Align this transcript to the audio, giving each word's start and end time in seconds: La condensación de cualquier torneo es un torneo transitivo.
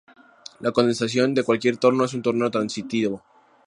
La 0.61 0.71
condensación 0.71 1.35
de 1.35 1.43
cualquier 1.43 1.77
torneo 1.77 2.05
es 2.05 2.15
un 2.15 2.23
torneo 2.23 2.49
transitivo. 2.49 3.23